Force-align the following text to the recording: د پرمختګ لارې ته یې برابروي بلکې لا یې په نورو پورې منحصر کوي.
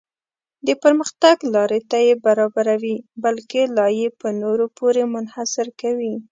د 0.67 0.69
پرمختګ 0.83 1.35
لارې 1.55 1.79
ته 1.89 1.97
یې 2.07 2.13
برابروي 2.25 2.95
بلکې 3.23 3.61
لا 3.77 3.87
یې 3.99 4.07
په 4.19 4.27
نورو 4.41 4.65
پورې 4.77 5.01
منحصر 5.13 5.67
کوي. 5.81 6.13